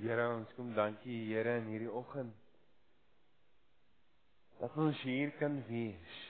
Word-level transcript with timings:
Here, 0.00 0.28
ons 0.32 0.48
kom 0.56 0.70
dankie 0.72 1.26
Here 1.28 1.58
in 1.60 1.66
hierdie 1.68 1.90
oggend. 1.92 2.32
Dat 4.56 4.76
ons 4.80 5.00
hier 5.04 5.32
kan 5.36 5.58
wees. 5.68 6.20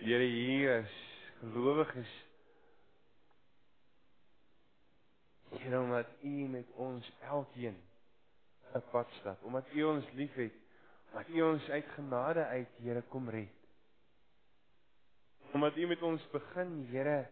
Here 0.00 0.26
hier 0.26 0.80
is 0.80 0.96
gelowiges. 1.38 2.14
Here 5.52 5.78
omdat 5.78 6.10
U 6.26 6.32
met 6.56 6.72
ons 6.82 7.10
elkeen 7.30 7.78
'n 8.74 8.82
pad 8.90 9.10
stap, 9.20 9.44
omdat 9.44 9.70
U 9.74 9.84
ons 9.84 10.08
liefhet, 10.18 10.54
omdat 11.12 11.28
U 11.28 11.42
ons 11.42 11.68
uit 11.68 11.86
genade 11.94 12.44
uit 12.44 12.68
Here 12.82 13.02
kom 13.02 13.30
red. 13.30 13.54
Omdat 15.52 15.76
U 15.76 15.86
met 15.86 16.02
ons 16.02 16.26
begin, 16.30 16.74
Here, 16.90 17.30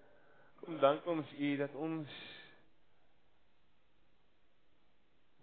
kom 0.61 0.79
dank 0.79 1.07
ons 1.07 1.33
U 1.39 1.57
dat 1.57 1.75
ons 1.75 2.09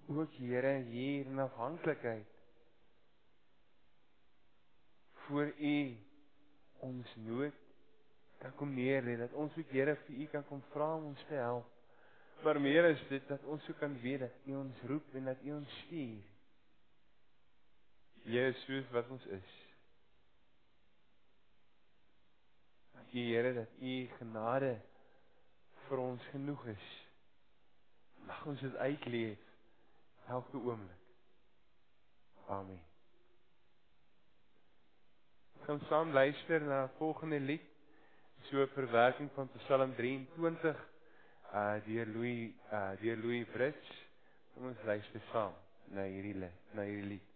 ook 0.10 0.34
Here 0.34 0.76
hier 0.90 1.26
in 1.26 1.40
afhanklikheid 1.40 2.28
voor 5.14 5.54
U 5.60 5.98
ons 6.80 7.16
nood 7.16 7.54
kan 8.40 8.56
kom 8.56 8.74
neer 8.74 9.04
lê 9.04 9.18
dat 9.20 9.34
ons 9.34 9.58
ook 9.58 9.72
Here 9.76 9.96
vir 10.06 10.16
U 10.16 10.26
kan 10.32 10.46
kom 10.48 10.62
vra 10.72 10.94
om 10.96 11.12
ons 11.12 11.24
te 11.28 11.36
help. 11.36 11.68
Maar 12.44 12.62
meer 12.62 12.86
is 12.90 13.02
dit 13.10 13.26
dat 13.28 13.44
ons 13.44 13.64
so 13.68 13.76
kan 13.80 13.98
weet 14.02 14.20
dat 14.20 14.36
U 14.48 14.56
ons 14.56 14.84
roep 14.88 15.16
en 15.20 15.26
dat 15.28 15.42
U 15.44 15.54
ons 15.58 15.80
stuur. 15.84 16.22
Jesus 18.30 18.88
wat 18.96 19.10
ons 19.12 19.26
is. 19.36 19.52
Dankie 22.96 23.28
Here 23.34 23.54
dat 23.54 23.76
U 23.82 23.98
genade 24.16 24.72
vir 25.90 26.04
ons 26.06 26.32
genoeg 26.32 26.66
is. 26.78 26.90
Mag 28.30 28.46
ons 28.48 28.64
dit 28.64 28.76
uitleef 28.76 29.49
elke 30.30 30.58
oomblik. 30.58 31.04
Amen. 32.50 32.82
Kom 35.66 35.82
saam 35.90 36.14
luister 36.14 36.62
na 36.62 36.88
volgende 36.98 37.40
lied. 37.40 37.66
So 38.50 38.58
'n 38.62 38.68
verwerking 38.74 39.30
van 39.36 39.50
Psalm 39.58 39.96
23 39.96 40.76
uh 41.54 41.76
deur 41.86 42.06
Louis 42.06 42.54
uh 42.72 42.92
deur 43.02 43.18
Louis. 43.18 43.46
Kom 44.54 44.66
ons 44.68 44.84
luister 44.86 45.22
saam 45.32 45.54
na 45.94 46.02
hierdie 46.02 46.50
na 46.72 46.82
hierdie 46.82 47.10
lied. 47.14 47.29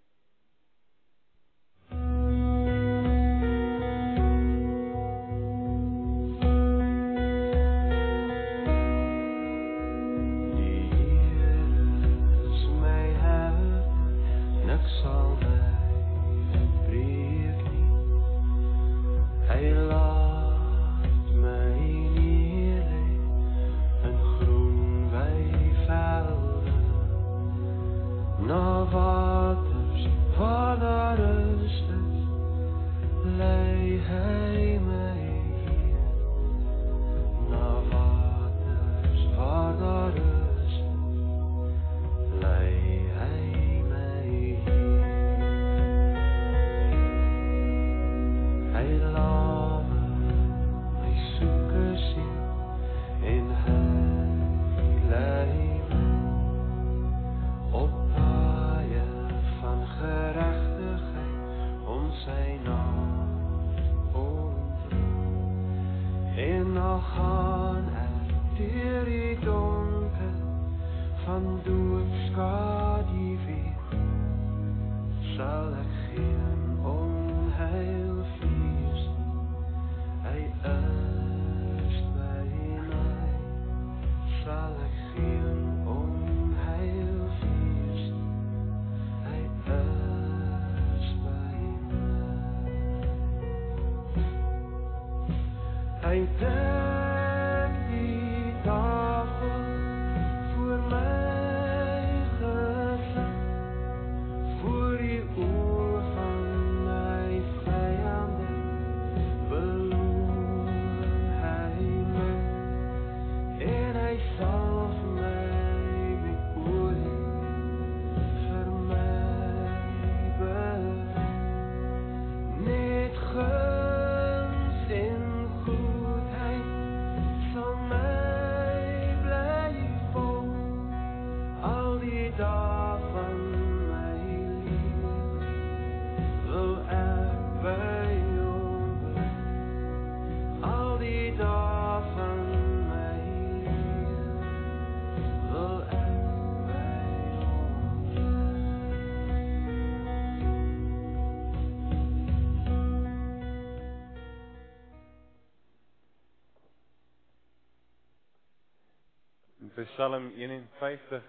Psalm 159.74 160.28
51 160.38 161.24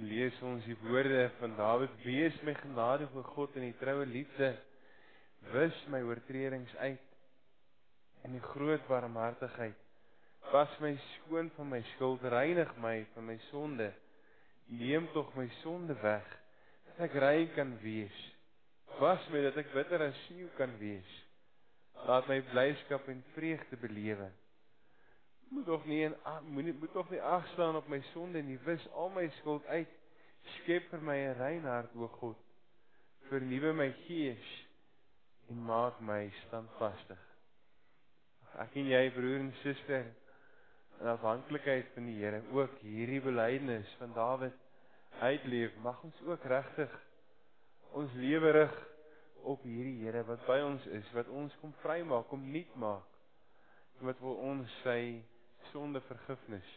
lees 0.00 0.36
ons 0.48 0.64
die 0.64 0.76
woorde 0.80 1.26
van 1.36 1.56
Dawid: 1.58 1.92
Wees 2.06 2.36
my 2.46 2.54
genadig 2.56 3.10
o 3.12 3.24
God 3.34 3.56
in 3.60 3.66
die 3.66 3.76
troue 3.76 4.06
liefde. 4.08 4.54
Wis 5.52 5.76
my 5.92 6.00
oortredings 6.08 6.72
uit 6.80 7.10
in 8.24 8.38
die 8.38 8.44
groot 8.46 8.86
barmhartigheid. 8.88 9.76
Was 10.54 10.72
my 10.80 10.94
skoon 11.10 11.50
van 11.58 11.68
my 11.68 11.82
skuld, 11.90 12.24
reinig 12.32 12.72
my 12.80 12.94
van 13.12 13.28
my 13.28 13.36
sonde. 13.50 13.90
Neem 14.72 15.10
tog 15.12 15.34
my 15.36 15.50
sonde 15.60 15.96
weg, 16.00 16.30
dat 16.86 17.02
ek 17.10 17.18
rein 17.26 17.50
kan 17.58 17.74
wees. 17.82 18.22
Was 19.02 19.20
my 19.34 19.44
dat 19.50 19.60
ek 19.60 19.74
bitter 19.76 20.06
as 20.06 20.24
sneeu 20.30 20.48
kan 20.56 20.72
wees. 20.80 21.12
Laat 22.08 22.24
my 22.32 22.40
blyskap 22.54 23.12
en 23.12 23.20
vreugde 23.36 23.80
belewe 23.84 24.30
moet 25.54 25.68
tog 25.70 25.84
nie 25.86 26.00
en 26.06 26.16
moenie 26.50 26.74
moet 26.80 26.92
tog 26.92 27.10
nie 27.10 27.22
agstaan 27.22 27.76
op 27.78 27.88
my 27.88 28.00
sonde 28.12 28.42
nie. 28.42 28.58
Wis 28.66 28.88
al 28.92 29.12
my 29.14 29.28
skuld 29.40 29.66
uit. 29.66 29.92
Skep 30.58 30.90
vir 30.90 31.02
my 31.02 31.16
'n 31.16 31.38
rein 31.38 31.64
hart 31.64 31.94
o 31.96 32.08
God. 32.18 32.36
Vernuwe 33.28 33.72
my 33.72 33.90
gees 34.06 34.50
en 35.48 35.62
maak 35.64 36.00
my 36.00 36.32
standvastig. 36.46 37.22
Ek 38.58 38.76
en 38.76 38.86
jy 38.86 39.10
broer 39.10 39.40
en 39.40 39.52
suster 39.62 40.04
in 41.00 41.06
afhanklikheid 41.06 41.86
van 41.94 42.06
die 42.06 42.18
Here 42.20 42.42
ook 42.52 42.78
hierdie 42.80 43.20
belydenis 43.20 43.96
van 43.98 44.12
Dawid 44.14 44.54
uitleef 45.20 45.74
mag 45.82 46.02
ons 46.02 46.20
ook 46.26 46.44
regtig 46.50 46.94
ons 47.98 48.12
lewe 48.18 48.50
rig 48.50 48.76
op 49.42 49.62
hierdie 49.62 50.04
Here 50.04 50.24
wat 50.28 50.46
by 50.46 50.60
ons 50.66 50.86
is 50.98 51.10
wat 51.16 51.28
ons 51.28 51.54
kom 51.60 51.74
vrymaak 51.82 52.28
kom 52.30 52.46
nuut 52.50 52.78
maak 52.86 54.02
wat 54.06 54.20
wil 54.22 54.38
ons 54.52 54.78
sy 54.82 55.22
sonde 55.72 56.00
vergifnis 56.00 56.70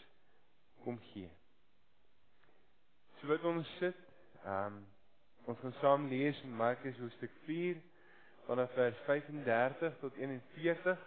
kom 0.84 1.00
gee. 1.12 1.30
So 3.19 3.28
wat 3.28 3.44
ons 3.44 3.68
sit, 3.80 3.98
ehm 4.44 4.78
um, 4.78 4.86
ons 5.48 5.60
gaan 5.63 5.75
saam 5.80 6.07
lees 6.12 6.39
in 6.44 6.56
Markus 6.60 6.98
hoofstuk 7.00 7.31
4 7.45 7.78
vanaf 8.48 8.74
vers 8.75 8.98
35 9.06 10.00
tot 10.00 10.18
41. 10.19 11.06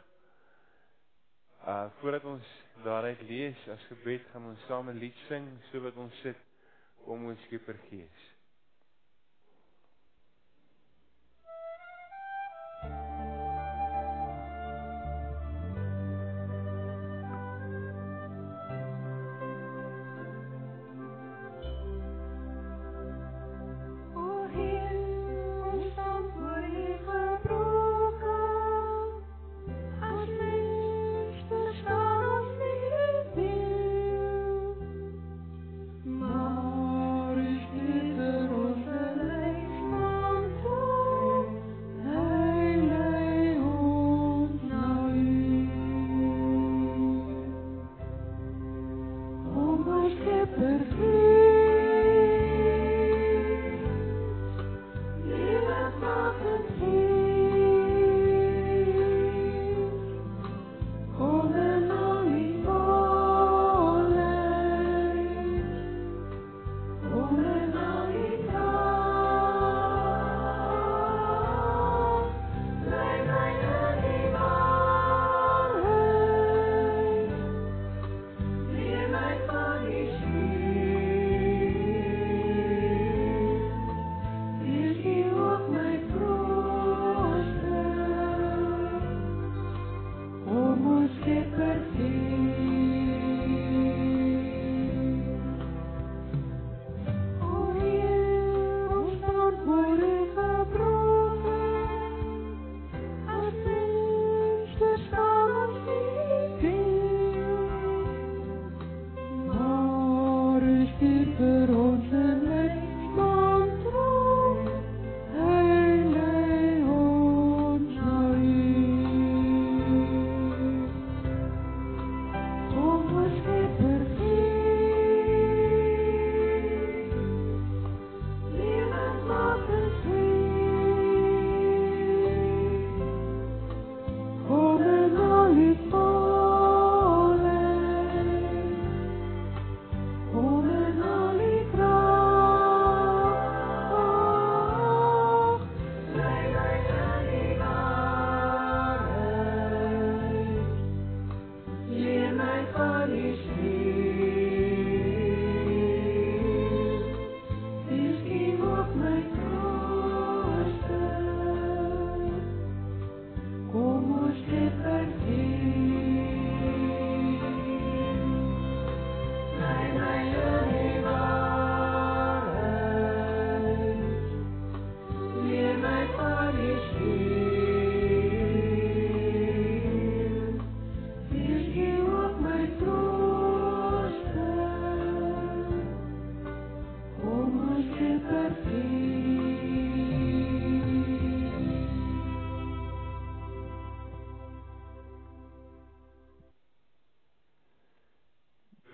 Uh 1.67 1.87
voordat 2.01 2.25
ons 2.25 2.53
daaruit 2.85 3.21
lees 3.29 3.69
as 3.69 3.85
gebed 3.93 4.25
gaan 4.33 4.49
ons 4.53 4.67
saam 4.67 4.89
'n 4.89 4.99
lied 4.99 5.17
sing 5.29 5.49
so 5.71 5.81
wat 5.85 5.97
ons 5.97 6.21
sit 6.21 6.37
om 7.05 7.27
ons 7.27 7.43
Skepper 7.45 7.79
Gees. 7.89 8.31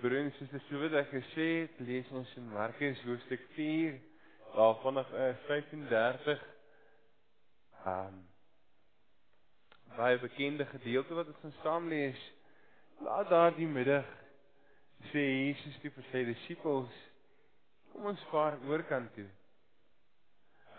Soos 0.01 0.49
dit 0.51 0.61
so 0.69 0.77
wat 0.77 0.93
ek 0.93 1.09
gesê 1.09 1.45
het, 1.63 1.79
lees 1.81 2.09
ons 2.13 2.29
in 2.37 2.51
Markus 2.53 2.99
hoofstuk 3.01 3.41
4 3.55 3.95
daarvan 4.53 4.97
af 4.97 5.07
vers 5.09 5.39
35. 5.47 6.43
Ehm 7.85 8.07
um, 8.07 8.19
baie 9.97 10.19
bekende 10.19 10.65
gedeelte 10.65 11.13
wat 11.17 11.27
ons 11.27 11.39
gaan 11.41 11.53
saam 11.63 11.87
lees. 11.89 12.19
Laat 13.01 13.29
daardie 13.29 13.67
middag 13.67 14.05
sê 15.09 15.23
Jesus 15.23 15.79
toe 15.81 15.91
vir 15.95 16.05
sy 16.11 16.23
disippels: 16.29 16.93
"Kom 17.91 18.05
ons 18.11 18.25
vaar 18.29 18.59
oorkant 18.69 19.13
toe." 19.15 19.29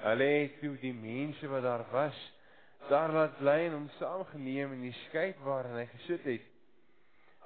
Hulle 0.04 0.30
het 0.36 0.60
toe 0.60 0.76
die 0.78 0.94
mense 0.94 1.50
wat 1.50 1.62
daar 1.66 1.82
was, 1.90 2.18
daar 2.88 3.10
laat 3.12 3.38
bly 3.42 3.58
en 3.66 3.80
hom 3.80 3.90
saamgeneem 3.98 4.78
in 4.78 4.86
die 4.86 4.96
skei 5.08 5.32
waarin 5.42 5.80
hy 5.80 5.86
gesit 5.96 6.30
het. 6.30 6.46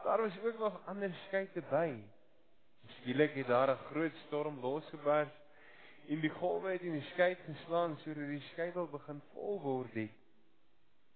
Daar 0.05 0.21
was 0.21 0.39
ook 0.45 0.59
nog 0.59 0.81
ander 0.87 1.15
skeite 1.27 1.63
by. 1.71 2.03
Skielik 2.87 3.35
het 3.35 3.47
daar 3.47 3.71
'n 3.71 3.85
groot 3.91 4.17
storm 4.27 4.61
losgebars 4.61 5.31
en 6.09 6.21
die 6.21 6.31
golwe 6.31 6.71
het 6.71 6.81
in 6.81 6.93
die 6.93 7.09
skei 7.13 7.35
geslaan 7.35 7.97
sodat 7.97 8.27
die 8.27 8.41
skei 8.53 8.73
al 8.75 8.89
begin 8.89 9.23
vol 9.33 9.61
word 9.61 9.95
het. 9.95 10.11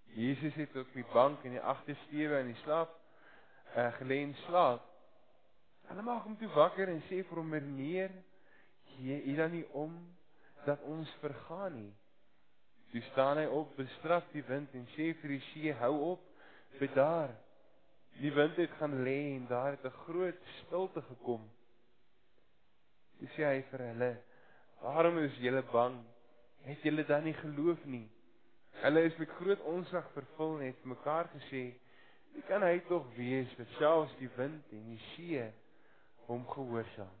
Jesus 0.03 0.53
het 0.53 0.75
op 0.75 0.93
die 0.93 1.05
bank 1.13 1.43
in 1.43 1.51
die 1.51 1.61
agtersteewe 1.61 2.39
in 2.39 2.45
die 2.45 2.61
slaap 2.63 2.93
uh, 3.75 3.93
gelê 3.93 4.21
en 4.23 4.35
slaap. 4.45 4.85
Hulle 5.87 6.01
maak 6.01 6.23
hom 6.23 6.37
toe 6.37 6.49
wakker 6.55 6.87
en 6.87 7.01
sê 7.09 7.23
vir 7.23 7.37
hom: 7.37 7.49
"Meneer, 7.49 8.11
gee 8.83 9.23
u 9.23 9.35
dan 9.35 9.51
nie 9.51 9.67
om 9.71 10.15
dat 10.65 10.81
ons 10.81 11.15
vergaan 11.19 11.75
nie?" 11.75 11.93
Toe 12.91 13.01
staan 13.01 13.37
hy 13.37 13.45
op, 13.45 13.75
bestraf 13.75 14.23
die 14.31 14.43
wind 14.43 14.73
en 14.73 14.87
sê 14.95 15.13
vir 15.21 15.29
die 15.29 15.43
see: 15.51 15.73
"Hou 15.73 15.93
op, 16.11 16.23
bedaar." 16.79 17.35
Die 18.17 18.33
wind 18.33 18.55
het 18.57 18.71
gaan 18.79 19.03
lê 19.03 19.35
en 19.35 19.45
daar 19.47 19.71
het 19.71 19.83
'n 19.85 19.99
groot 20.05 20.41
stilte 20.65 21.01
gekom. 21.01 21.49
Dis 23.19 23.29
sê 23.29 23.43
hy 23.43 23.61
vir 23.69 23.79
hulle: 23.79 24.21
"Waarom 24.81 25.17
is 25.17 25.35
julle 25.37 25.63
bang? 25.71 26.05
Het 26.61 26.81
julle 26.81 27.05
dan 27.05 27.23
nie 27.23 27.33
geloof 27.33 27.85
nie?" 27.85 28.09
Hulle 28.71 29.01
is 29.01 29.15
met 29.17 29.29
groot 29.29 29.59
onsag 29.59 30.11
vervul 30.11 30.59
en 30.59 30.65
het 30.65 30.83
mekaar 30.83 31.29
gesê: 31.35 31.73
"Wie 32.33 32.43
kan 32.43 32.61
hy 32.61 32.79
tog 32.79 33.15
wees 33.15 33.55
wat 33.57 33.67
selfs 33.77 34.17
die 34.17 34.29
wind 34.35 34.71
en 34.71 34.85
die 34.89 35.01
see 35.15 35.53
hom 36.25 36.47
gehoorsaam?" 36.47 37.15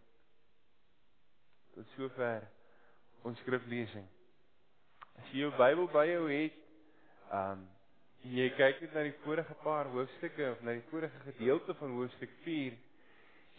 Tot 1.73 1.87
sover 1.87 2.49
ons 3.21 3.39
skriflesing. 3.39 4.07
As 5.17 5.31
jy 5.31 5.39
jou 5.39 5.51
Bybel 5.57 5.87
by 5.87 6.05
jou 6.05 6.29
het, 6.31 6.53
ehm 7.31 7.76
um, 8.23 8.31
jy 8.37 8.49
kyk 8.57 8.81
net 8.81 8.93
na 8.93 9.03
die 9.07 9.15
vorige 9.23 9.55
paar 9.63 9.89
hoofstukke 9.93 10.51
of 10.51 10.63
na 10.65 10.75
die 10.77 10.85
vorige 10.91 11.19
gedeelte 11.25 11.75
van 11.79 11.93
hoofstuk 11.95 12.33
4, 12.43 12.73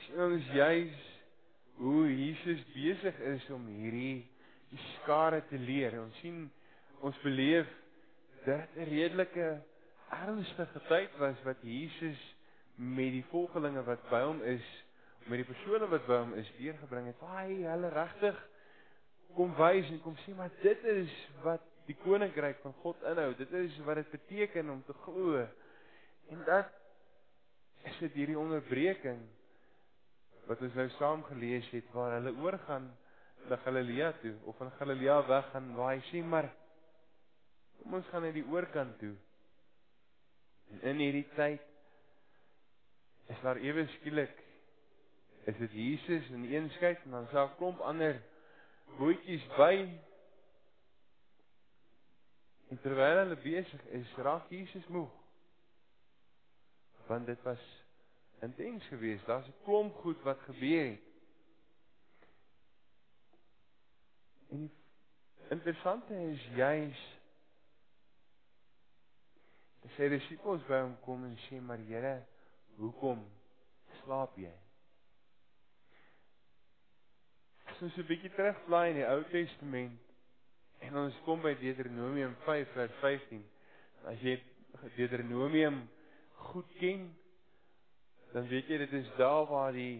sien 0.04 0.20
ons 0.26 0.50
juis 0.54 1.06
hoe 1.78 2.08
Jesus 2.10 2.64
besig 2.74 3.18
is 3.32 3.46
om 3.54 3.66
hierdie 3.70 4.26
die 4.72 4.80
skare 4.96 5.40
te 5.48 5.58
leer. 5.58 5.94
Ons 6.02 6.18
sien 6.22 6.44
ons 7.06 7.22
beleef 7.22 7.68
dat 8.44 8.68
'n 8.76 8.88
redelike 8.90 9.62
ernstige 10.10 10.80
tyd 10.88 11.16
was 11.18 11.36
wat 11.44 11.62
Jesus 11.62 12.18
met 12.74 13.12
die 13.12 13.24
volgelinge 13.30 13.82
wat 13.84 14.02
by 14.10 14.22
hom 14.22 14.42
is, 14.42 14.64
met 15.26 15.42
die 15.42 15.48
persone 15.48 15.88
wat 15.88 16.06
by 16.06 16.20
hom 16.22 16.34
is, 16.34 16.50
deurgebring 16.58 17.06
het. 17.06 17.20
Hy 17.20 17.62
hulle 17.62 17.90
regtig 17.94 18.38
kom 19.36 19.54
wys 19.58 19.90
en 19.92 20.00
kom 20.02 20.16
sê 20.24 20.34
maar 20.34 20.50
dit 20.62 20.84
is 20.84 21.14
wat 21.44 21.64
die 21.88 21.96
koninkryk 22.04 22.60
van 22.62 22.74
God 22.82 23.02
inhou. 23.08 23.32
Dit 23.38 23.52
is 23.56 23.76
wat 23.86 24.00
dit 24.00 24.10
beteken 24.12 24.70
om 24.70 24.82
te 24.84 24.94
glo. 25.04 25.46
En 26.28 26.44
dat 26.44 26.72
is 27.88 27.98
dit 28.04 28.16
hierdie 28.20 28.38
onderbreking 28.38 29.20
wat 30.48 30.62
ons 30.64 30.74
nou 30.76 30.88
saam 30.96 31.22
gelees 31.28 31.68
het 31.72 31.88
waar 31.92 32.18
hulle 32.18 32.34
oorgaan 32.44 32.88
na 33.48 33.56
Galilea 33.64 34.12
toe 34.22 34.34
of 34.44 34.56
van 34.56 34.70
Galilea 34.80 35.20
weg 35.28 35.50
gaan 35.52 35.74
waar 35.76 35.94
hy 35.94 36.02
sê 36.10 36.22
maar 36.24 36.48
kom 37.78 37.94
ons 38.00 38.08
gaan 38.12 38.24
na 38.26 38.32
die 38.34 38.46
oorkant 38.50 38.98
toe. 39.00 39.14
En 40.72 40.82
in 40.92 41.02
hierdie 41.04 41.28
tyd 41.36 41.64
is 43.32 43.40
daar 43.44 43.60
ewe 43.62 43.86
skielik 43.98 44.34
is 45.48 45.56
dit 45.62 45.72
Jesus 45.72 46.28
in 46.34 46.44
een 46.52 46.68
skyk 46.76 47.04
en 47.06 47.16
dan 47.16 47.28
sal 47.32 47.48
'n 47.48 47.56
klomp 47.56 47.80
ander 47.80 48.20
bootjies 48.98 49.44
by 49.56 49.88
en 52.68 52.80
terwyl 52.80 53.22
hulle 53.22 53.36
besig 53.42 53.84
is 54.00 54.16
raak 54.16 54.50
Jesus 54.52 54.86
moeg 54.86 55.14
want 57.08 57.26
dit 57.26 57.42
was 57.42 57.60
intens 58.38 58.84
geweest. 58.84 59.26
Daar's 59.26 59.46
'n 59.46 59.54
klomp 59.62 59.94
goed 59.94 60.22
wat 60.22 60.40
gebeur 60.40 60.90
het. 60.90 61.00
En 64.48 64.58
die 64.58 64.70
interessante 65.48 66.14
is 66.14 66.48
juis 66.54 67.18
dat 69.80 69.90
sy 69.90 70.08
disippels 70.08 70.64
by 70.66 70.80
hom 70.80 70.96
kom 71.00 71.24
en 71.24 71.36
sê 71.36 71.60
maar 71.60 71.78
Here 71.78 72.26
hoekom 72.76 73.24
slaap 74.02 74.36
jy? 74.36 74.54
Ons 77.80 77.96
'n 77.96 78.06
bietjie 78.06 78.30
terugblaai 78.34 78.90
in 78.90 78.96
die 78.96 79.08
Ou 79.08 79.24
Testament 79.24 80.07
en 80.86 80.96
ons 80.96 81.16
kom 81.24 81.40
by 81.42 81.54
Deuteronomium 81.60 82.34
5 82.44 82.74
vers 82.76 82.94
15. 83.00 83.42
As 84.10 84.20
jy 84.22 84.36
Deuteronomium 84.96 85.82
goed 86.50 86.70
ken, 86.78 87.08
dan 88.32 88.46
weet 88.48 88.70
jy 88.70 88.78
dit 88.84 88.94
is 89.00 89.10
daar 89.18 89.46
waar 89.50 89.72
die 89.72 89.98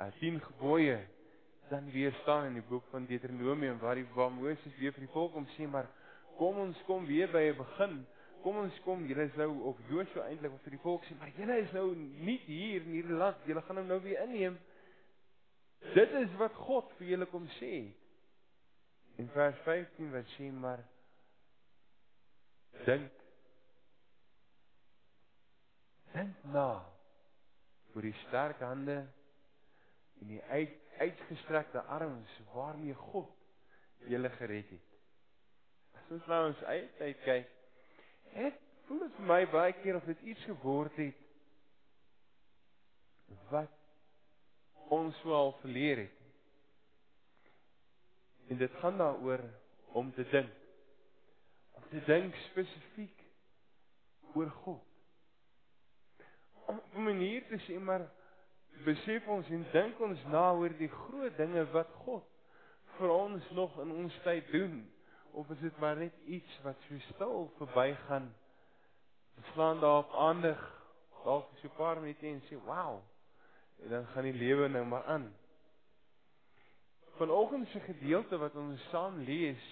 uh, 0.00 0.08
10 0.20 0.40
gebooie 0.40 0.98
dan 1.70 1.90
weer 1.90 2.12
staan 2.22 2.50
in 2.50 2.58
die 2.60 2.66
boek 2.68 2.84
van 2.92 3.06
Deuteronomium 3.08 3.78
waar 3.80 3.96
die 3.96 4.06
waar 4.14 4.32
Moses 4.32 4.76
weer 4.78 4.92
vir 4.92 5.06
die 5.06 5.14
volk 5.14 5.34
om 5.34 5.46
sê 5.56 5.66
maar 5.66 5.88
kom 6.36 6.58
ons 6.60 6.82
kom 6.86 7.06
weer 7.06 7.30
by 7.32 7.48
'n 7.50 7.56
begin. 7.56 8.06
Kom 8.42 8.56
ons 8.60 8.80
kom, 8.84 9.06
julle 9.08 9.24
is 9.24 9.36
nou 9.40 9.48
of 9.70 9.78
Joshua 9.88 10.26
eintlik 10.28 10.52
wat 10.52 10.64
vir 10.66 10.74
die 10.76 10.82
volk 10.82 11.04
sê, 11.04 11.14
maar 11.18 11.30
julle 11.32 11.54
is 11.62 11.72
nou 11.72 11.94
nie 11.96 12.36
hier 12.44 12.82
in 12.82 12.90
hierdie 12.92 13.16
land, 13.16 13.36
julle 13.46 13.62
gaan 13.62 13.76
hom 13.80 13.86
nou 13.86 14.00
weer 14.04 14.20
inneem. 14.22 14.58
Dit 15.94 16.12
is 16.12 16.34
wat 16.36 16.52
God 16.52 16.92
vir 16.98 17.06
julle 17.14 17.26
kom 17.32 17.46
sê. 17.56 17.70
In 19.16 19.28
vers 19.34 19.58
15 19.66 20.10
wat 20.12 20.32
sê 20.34 20.48
maar 20.50 20.82
dink 22.84 23.22
dink 26.14 26.48
na 26.54 26.68
oor 27.94 28.06
die 28.06 28.16
sterk 28.24 28.62
hande 28.62 28.96
en 30.20 30.30
die 30.30 30.42
uit, 30.50 30.74
uitgestrekte 30.98 31.82
arms 31.96 32.38
waarmee 32.52 32.94
God 32.94 33.30
julle 34.10 34.30
gered 34.38 34.70
het. 34.70 34.90
As 35.98 36.10
ons 36.18 36.26
nou 36.30 36.40
ons 36.50 36.64
eie 36.70 36.88
tyd 36.98 37.22
kyk, 37.24 37.52
het 38.34 38.58
voel 38.88 39.06
dit 39.06 39.14
vir 39.18 39.30
my 39.30 39.40
baie 39.52 39.76
keer 39.80 39.98
of 39.98 40.10
dit 40.10 40.26
iets 40.34 40.48
geword 40.50 40.98
het 41.00 41.22
wat 43.50 44.90
ons 44.94 45.22
al 45.24 45.54
verleer 45.62 46.04
het. 46.04 46.23
En 48.54 48.60
dit 48.60 48.74
gaan 48.74 48.96
daaroor 48.96 49.40
om 49.92 50.12
te 50.14 50.28
dink. 50.30 50.50
Om 51.72 51.82
te 51.88 52.02
dink 52.06 52.34
spesifiek 52.34 53.22
oor 54.34 54.50
God. 54.50 54.82
Om 56.66 56.80
'n 56.94 57.02
manier 57.02 57.46
te 57.46 57.58
sê 57.58 57.80
maar 57.80 58.06
besef 58.84 59.26
ons 59.26 59.48
en 59.48 59.66
dink 59.72 60.00
ons 60.00 60.24
na 60.24 60.52
oor 60.52 60.76
die 60.78 60.88
groot 60.88 61.36
dinge 61.36 61.64
wat 61.70 61.90
God 62.04 62.24
vir 62.96 63.10
ons 63.10 63.50
nog 63.50 63.80
in 63.80 63.90
ons 63.90 64.20
tyd 64.22 64.50
doen 64.50 64.92
of 65.30 65.50
is 65.50 65.58
dit 65.58 65.78
maar 65.78 65.96
net 65.96 66.14
iets 66.26 66.60
wat 66.62 66.76
so 66.88 66.98
stil 66.98 67.52
verbygaan? 67.56 68.34
Ons 69.36 69.46
slaan 69.52 69.80
daarop 69.80 70.14
aandag 70.14 70.62
dalk 71.24 71.50
so 71.58 71.66
'n 71.66 71.76
paar 71.76 72.00
minute 72.00 72.26
en 72.26 72.42
sê, 72.42 72.54
"Wow, 72.64 73.02
en 73.82 73.88
dan 73.88 74.06
gaan 74.06 74.22
die 74.22 74.32
lewe 74.32 74.68
nou 74.68 74.86
maar 74.86 75.04
aan. 75.04 75.34
Vanoggend 77.18 77.68
se 77.70 77.80
gedeelte 77.80 78.38
wat 78.42 78.54
ons 78.58 78.82
saam 78.90 79.20
lees, 79.22 79.62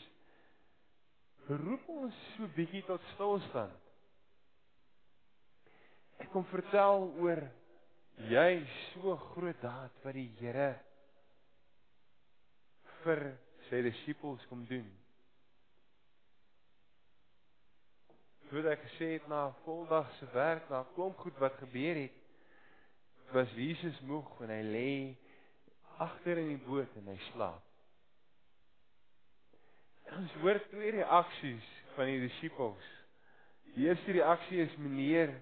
roep 1.48 1.88
ons 1.90 2.18
so 2.36 2.46
bietjie 2.54 2.84
tot 2.86 3.02
stilstand. 3.14 3.78
Ek 6.22 6.30
kom 6.30 6.46
vertel 6.52 7.08
oor 7.18 7.42
jy 8.30 8.62
so 8.92 9.16
groot 9.32 9.58
daad 9.62 9.94
wat 10.04 10.14
die 10.14 10.28
Here 10.38 10.70
vir 13.02 13.24
sy 13.68 13.80
disippels 13.82 14.44
kom 14.50 14.62
doen. 14.68 14.86
Soos 18.50 18.68
ek 18.68 18.84
gesê 18.84 19.14
het 19.16 19.26
na 19.32 19.48
voldag 19.64 20.10
se 20.18 20.28
werk, 20.34 20.68
na 20.70 20.82
'n 20.82 20.94
klomp 20.94 21.16
goed 21.18 21.38
wat 21.40 21.56
gebeur 21.58 21.96
het, 22.04 22.16
was 23.32 23.50
Jesus 23.56 23.98
moeg 24.00 24.28
en 24.44 24.50
hy 24.50 24.62
lê 24.62 24.92
agter 25.98 26.38
in 26.38 26.54
die 26.54 26.62
boot 26.66 26.96
en 26.96 27.10
hy 27.12 27.18
slaap. 27.32 27.62
Ons 30.12 30.32
hoor 30.42 30.60
twee 30.70 30.92
reaksies 30.98 31.68
van 31.96 32.10
die 32.10 32.20
disippels. 32.26 32.88
Die 33.72 33.86
eerste 33.88 34.12
reaksie 34.12 34.60
is 34.66 34.74
meneer, 34.76 35.32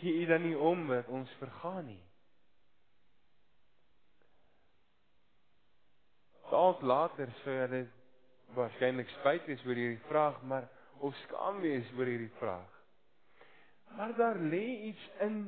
gee 0.00 0.22
u 0.22 0.26
dan 0.28 0.44
nie 0.44 0.56
om 0.58 0.88
dat 0.90 1.08
ons 1.08 1.30
vergaan 1.40 1.86
nie. 1.88 2.02
Dalk 6.50 6.82
later 6.84 7.32
sou 7.42 7.54
hulle 7.62 7.86
waarskynlik 8.56 9.08
spyt 9.18 9.48
wees 9.48 9.64
oor 9.66 9.78
hierdie 9.78 10.04
vraag, 10.06 10.38
maar 10.46 10.68
of 11.04 11.16
skaam 11.24 11.60
wees 11.64 11.88
oor 11.96 12.08
hierdie 12.08 12.32
vraag. 12.38 12.76
Maar 13.96 14.12
daar 14.16 14.38
lê 14.52 14.64
iets 14.90 15.08
in 15.24 15.40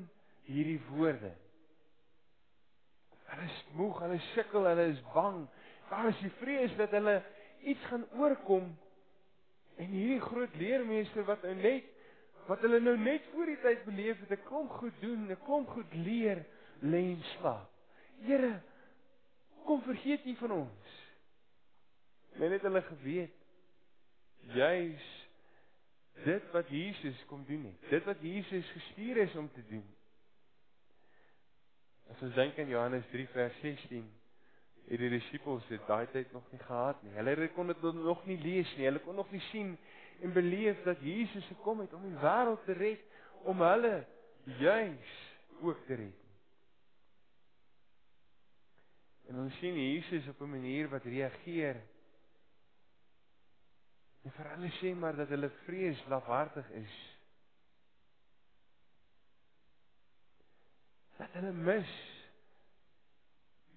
hierdie 0.49 0.81
woorde. 0.89 1.35
Hulle 3.39 3.51
is 3.51 3.65
moeg, 3.79 3.99
hulle 4.03 4.19
sukkel, 4.33 4.67
hulle 4.67 4.87
is 4.91 5.03
bang. 5.13 5.45
Daar 5.89 6.09
is 6.11 6.19
die 6.25 6.33
vrees 6.41 6.75
dat 6.77 6.91
hulle 6.97 7.21
iets 7.71 7.85
gaan 7.91 8.07
oorkom. 8.19 8.73
En 9.79 9.93
hierdie 9.95 10.21
groot 10.21 10.55
leermeester 10.59 11.27
wat 11.29 11.47
nou 11.47 11.55
net 11.55 11.95
wat 12.49 12.63
hulle 12.65 12.79
nou 12.81 12.97
net 12.97 13.27
voor 13.35 13.45
die 13.45 13.59
tyd 13.61 13.83
beleef 13.85 14.21
het, 14.25 14.31
'n 14.33 14.47
klomp 14.49 14.71
goed 14.81 15.01
doen, 15.01 15.29
'n 15.31 15.37
klomp 15.45 15.69
goed 15.69 15.95
leer, 15.95 16.47
lê 16.81 17.13
en 17.13 17.23
slaap. 17.37 17.69
Here, 18.25 18.63
kom 19.65 19.83
vergeet 19.83 20.25
nie 20.25 20.37
van 20.37 20.51
ons. 20.51 20.95
Men 22.41 22.53
het 22.53 22.63
hulle 22.63 22.83
geweet 22.83 23.37
juis 24.41 25.29
dit 26.25 26.51
wat 26.51 26.69
Jesus 26.69 27.25
kom 27.27 27.45
doen 27.45 27.65
het. 27.65 27.91
Dit 27.91 28.05
wat 28.05 28.21
Jesus 28.21 28.71
gestuur 28.71 29.17
is 29.17 29.37
om 29.37 29.51
te 29.53 29.63
doen. 29.69 29.85
As 32.09 32.23
ons 32.25 32.35
dink 32.35 32.59
aan 32.59 32.71
Johannes 32.73 33.05
3 33.13 33.27
vers 33.35 33.57
16, 33.61 34.05
het 34.89 35.03
die 35.03 35.11
disippels 35.13 35.67
dit 35.69 35.83
daai 35.89 36.07
tyd 36.13 36.31
nog 36.33 36.47
nie 36.53 36.61
gehad 36.63 37.03
nie. 37.05 37.13
Hulle 37.19 37.49
kon 37.53 37.69
dit 37.69 37.83
nog 37.99 38.25
nie 38.27 38.39
lees 38.41 38.71
nie. 38.77 38.87
Hulle 38.89 39.03
kon 39.05 39.19
nog 39.21 39.29
nie 39.35 39.43
sien 39.51 39.75
en 40.25 40.33
beleef 40.35 40.81
dat 40.87 41.03
Jesus 41.05 41.47
gekom 41.53 41.85
het 41.85 41.93
om 41.95 42.07
die 42.09 42.17
wêreld 42.23 42.65
te 42.67 42.75
red, 42.79 43.03
om 43.47 43.61
hulle 43.63 43.93
juis 44.59 45.13
ook 45.61 45.85
te 45.87 45.99
red. 46.01 46.25
En 49.29 49.45
ons 49.45 49.61
sien 49.61 49.77
Jesus 49.77 50.27
op 50.33 50.41
'n 50.41 50.51
manier 50.51 50.89
wat 50.89 51.05
reageer. 51.05 51.77
En 54.25 54.33
vir 54.33 54.51
hulle 54.55 54.73
sê 54.81 54.95
maar 54.97 55.17
dat 55.17 55.29
hulle 55.29 55.51
vrees 55.67 56.05
lafhartig 56.09 56.71
is. 56.71 56.97
dat 61.19 61.28
hulle 61.39 61.53
mis. 61.53 61.95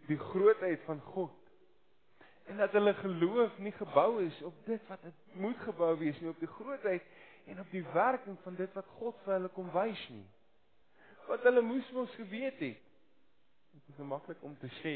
Die 0.09 0.17
grootheid 0.19 0.83
van 0.87 1.01
God. 1.13 1.37
En 2.49 2.57
dat 2.57 2.73
hulle 2.75 2.93
geloof 2.99 3.57
nie 3.57 3.71
gebou 3.77 4.23
is 4.25 4.41
op 4.43 4.65
dit 4.65 4.87
wat 4.89 5.01
dit 5.05 5.35
moet 5.39 5.57
gebou 5.63 5.93
wees 6.01 6.19
nie 6.19 6.29
op 6.29 6.39
die 6.41 6.49
grootheid 6.51 7.05
en 7.45 7.59
op 7.59 7.71
die 7.71 7.83
werking 7.93 8.37
van 8.43 8.55
dit 8.55 8.73
wat 8.73 8.89
God 8.97 9.17
vir 9.23 9.37
hulle 9.37 9.51
kom 9.55 9.69
wys 9.73 10.01
nie. 10.11 10.25
Wat 11.29 11.45
hulle 11.47 11.61
moes 11.63 11.91
mos 11.95 12.13
geweet 12.17 12.59
het. 12.59 12.87
Dit 13.71 13.93
is 13.93 14.05
maklik 14.05 14.41
om 14.43 14.57
te 14.59 14.69
sê 14.81 14.95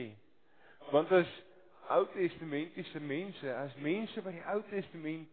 Want 0.91 1.11
as 1.11 1.29
Ou 1.89 2.05
Testamentiese 2.13 2.99
mense, 2.99 3.55
as 3.55 3.73
mense 3.81 4.21
wat 4.25 4.33
die 4.33 4.45
Ou 4.49 4.61
Testament 4.69 5.29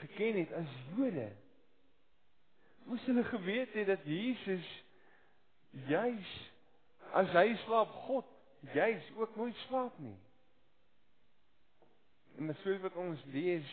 geken 0.00 0.38
het 0.38 0.52
as 0.54 0.74
Jode, 0.94 1.26
moes 2.86 3.06
hulle 3.10 3.24
geweet 3.26 3.74
het 3.74 3.90
dat 3.90 4.06
Jesus 4.06 4.66
juis 5.88 6.32
as 7.16 7.30
hy 7.34 7.54
slaap, 7.64 7.92
God 8.06 8.26
juis 8.74 9.06
ook 9.16 9.36
nooit 9.36 9.56
slaap 9.66 9.98
nie. 9.98 10.16
En 12.38 12.50
dis 12.50 12.82
wat 12.82 12.96
ons 13.00 13.24
lees, 13.34 13.70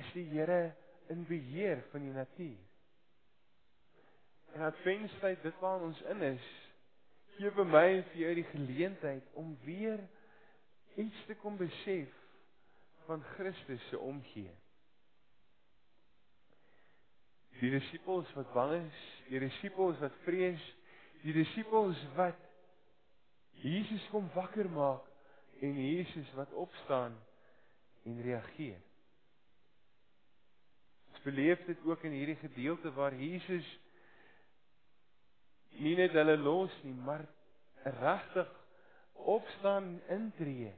is 0.00 0.12
die 0.14 0.26
Here 0.32 0.74
in 1.12 1.26
beheer 1.28 1.82
van 1.90 2.00
die 2.06 2.14
natuur. 2.14 2.60
En 4.54 4.60
Adventstyd, 4.60 5.42
dit 5.42 5.58
waar 5.60 5.82
ons 5.82 6.00
in 6.14 6.22
is, 6.22 6.50
gee 7.34 7.50
vir 7.50 7.66
my 7.66 7.86
en 7.96 8.04
vir 8.12 8.20
jou 8.22 8.34
die 8.38 8.50
geleentheid 8.52 9.32
om 9.40 9.56
weer 9.64 10.02
iets 11.02 11.24
te 11.26 11.34
kom 11.42 11.56
besef 11.58 12.12
van 13.08 13.24
Christus 13.34 13.82
se 13.90 13.98
omgee. 13.98 14.52
Die 17.58 17.70
disippels 17.74 18.30
wat 18.38 18.52
bang 18.54 18.76
is, 18.78 19.02
die 19.28 19.42
disippels 19.42 19.98
wat 20.02 20.14
vrees, 20.24 20.62
die 21.24 21.32
disippels 21.32 22.00
wat 22.18 22.40
Jesus 23.64 24.04
kom 24.12 24.26
wakker 24.34 24.68
maak 24.68 25.06
en 25.64 25.78
Jesus 25.78 26.28
wat 26.36 26.52
opstaan 26.52 27.14
en 28.04 28.20
reageer. 28.22 28.80
Ons 31.12 31.24
beleef 31.24 31.64
dit 31.64 31.86
ook 31.88 32.04
in 32.04 32.18
hierdie 32.18 32.40
gedeelte 32.42 32.92
waar 32.92 33.16
Jesus 33.16 33.64
nie 35.80 35.96
net 35.96 36.12
hulle 36.14 36.36
los 36.36 36.74
nie, 36.84 36.94
maar 37.06 37.24
regtig 37.84 38.50
opstaan 39.24 39.94
intree. 40.12 40.72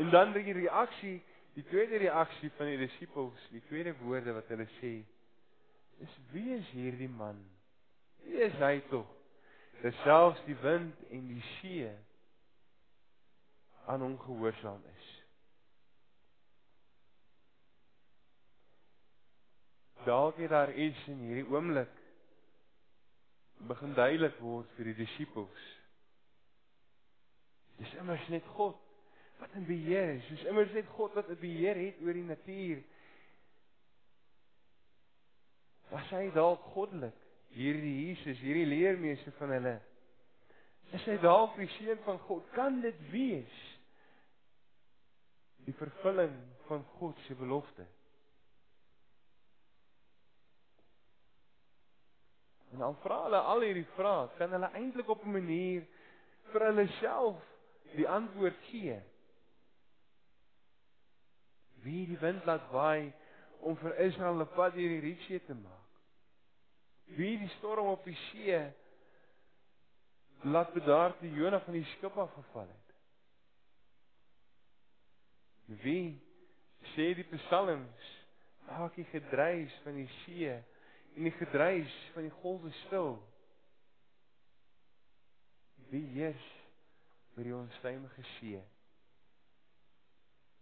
En 0.00 0.10
dan 0.10 0.32
die 0.32 0.52
reaksie, 0.56 1.18
die 1.54 1.64
tweede 1.68 2.00
reaksie 2.00 2.50
van 2.56 2.72
die 2.72 2.80
disippels, 2.86 3.48
die 3.52 3.62
tweede 3.68 3.92
woorde 4.00 4.32
wat 4.32 4.48
hulle 4.48 4.66
sê, 4.80 5.02
is 6.02 6.20
wie 6.32 6.54
is 6.56 6.70
hierdie 6.72 7.10
man? 7.12 7.36
Wie 8.24 8.40
is 8.48 8.56
hy 8.62 8.78
tog? 8.88 9.10
Dat 9.82 9.94
selfs 10.04 10.44
die 10.46 10.56
wind 10.62 10.94
en 11.10 11.26
die 11.26 11.42
see 11.58 11.88
aan 13.90 14.00
hom 14.00 14.18
gehoorsaam 14.18 14.82
is. 14.94 15.08
Dalk 20.04 20.38
het 20.38 20.50
daar 20.50 20.74
iets 20.74 21.06
in 21.06 21.18
hierdie 21.26 21.48
oomblik 21.50 21.90
begin 23.66 23.94
duidelik 23.94 24.38
word 24.42 24.70
vir 24.76 24.90
die 24.90 24.96
disippels. 25.02 25.66
Dis 27.78 27.94
immers 27.98 28.28
net 28.30 28.46
God 28.54 28.78
wat 29.40 29.54
in 29.58 29.66
beheer 29.66 30.14
is. 30.16 30.30
Dis 30.30 30.46
immers 30.50 30.70
net 30.74 30.86
God 30.94 31.14
wat 31.18 31.30
'n 31.30 31.38
beheer 31.42 31.78
het 31.86 32.02
oor 32.02 32.14
die 32.18 32.28
natuur. 32.30 32.82
Was 35.90 36.10
hy 36.10 36.30
dalk 36.34 36.62
goddelik? 36.74 37.21
Hierdie 37.52 38.08
Jesus, 38.08 38.38
hierdie 38.40 38.66
leermeester 38.66 39.34
van 39.38 39.52
hulle. 39.56 39.74
Is 40.96 41.04
hy 41.08 41.16
dalk 41.20 41.56
die 41.60 41.68
seun 41.78 42.00
van 42.06 42.20
God? 42.26 42.46
Kan 42.56 42.80
dit 42.84 42.98
wees? 43.12 43.58
Die 45.66 45.74
vervulling 45.76 46.34
van 46.68 46.84
God 46.98 47.20
se 47.26 47.36
belofte. 47.38 47.86
En 52.72 52.78
dan 52.78 52.96
vra 53.04 53.22
hulle 53.26 53.40
al 53.52 53.64
hierdie 53.66 53.88
vrae, 53.98 54.28
kan 54.38 54.52
hulle 54.56 54.70
eintlik 54.78 55.08
op 55.12 55.24
'n 55.24 55.32
manier 55.32 55.84
vir 56.52 56.64
hulle 56.66 56.86
self 57.00 57.42
die 57.96 58.08
antwoord 58.08 58.56
gee? 58.70 58.96
Wie 61.84 62.06
die 62.06 62.18
wind 62.18 62.44
laat 62.48 62.64
waai 62.72 63.12
om 63.60 63.76
vir 63.76 64.00
Israel 64.08 64.40
'n 64.40 64.54
pad 64.56 64.72
deur 64.74 64.88
die 64.88 65.04
Rietsee 65.04 65.44
te 65.44 65.54
maak? 65.54 65.81
Wie 67.16 67.38
die 67.38 67.50
storm 67.58 67.92
op 67.92 68.04
die 68.04 68.16
see 68.30 68.60
laat 70.42 70.72
bedaar 70.74 71.14
te 71.18 71.28
Jona 71.30 71.60
van 71.62 71.76
die 71.76 71.84
skip 71.96 72.16
af 72.18 72.32
geval 72.34 72.66
het? 72.66 72.88
Wie 75.82 76.20
sê 76.94 77.12
die 77.14 77.28
psalms 77.36 78.10
maak 78.66 78.94
die 78.96 79.06
gedreis 79.10 79.72
van 79.84 79.96
die 80.00 80.08
see 80.22 80.50
en 81.16 81.28
die 81.28 81.34
gedreis 81.36 81.92
van 82.14 82.26
die 82.26 82.34
golwe 82.40 82.72
stil. 82.86 83.16
Wie 85.90 86.04
heers 86.14 86.46
oor 87.36 87.44
die 87.44 87.56
onstuimige 87.56 88.24
see? 88.36 88.60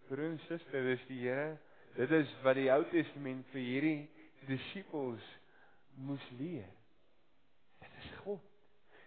Broer 0.09 0.33
en 0.33 0.41
suster, 0.49 0.83
dis 0.83 1.03
die 1.07 1.21
Here. 1.23 1.59
Dit 1.95 2.11
is 2.11 2.31
wat 2.43 2.59
die 2.59 2.71
Ou 2.75 2.83
Testament 2.91 3.47
vir 3.53 3.63
hierdie 3.63 4.01
disippels 4.49 5.27
moes 6.07 6.31
leer. 6.39 6.69
Dit 7.79 7.97
is 7.99 8.11
God. 8.25 8.43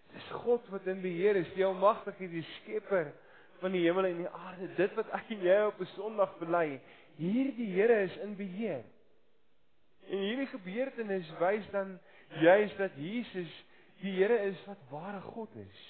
Dit 0.08 0.22
is 0.22 0.30
God 0.44 0.70
wat 0.70 0.88
in 0.88 1.02
beheer 1.02 1.36
is, 1.36 1.54
die 1.56 1.66
almagtige, 1.66 2.30
die 2.30 2.46
skepper 2.60 3.12
van 3.62 3.74
die 3.74 3.84
hemel 3.86 4.10
en 4.10 4.18
die 4.24 4.30
aarde. 4.30 4.70
Dit 4.78 4.94
wat 4.98 5.10
ek 5.16 5.32
en 5.34 5.46
jy 5.46 5.60
op 5.68 5.80
'n 5.82 5.90
Sondag 5.96 6.38
bely, 6.40 6.82
hierdie 7.18 7.72
Here 7.74 8.02
is 8.04 8.18
in 8.18 8.36
beheer. 8.36 8.84
En 10.10 10.18
hierdie 10.18 10.48
gebeurtenis 10.48 11.30
wys 11.40 11.70
dan 11.72 12.00
juis 12.42 12.76
dat 12.78 12.92
Jesus 12.96 13.52
die 14.02 14.12
Here 14.12 14.38
is 14.50 14.66
wat 14.66 14.78
ware 14.90 15.22
God 15.22 15.56
is. 15.56 15.84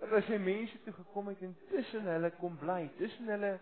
Dat 0.00 0.12
as 0.12 0.26
hy 0.28 0.38
mense 0.38 0.82
toe 0.84 0.92
gekom 0.92 1.28
het 1.28 1.40
en 1.42 1.56
tussen 1.70 2.02
hulle 2.02 2.30
kom 2.30 2.58
bly, 2.60 2.90
tussen 2.98 3.28
hulle 3.28 3.58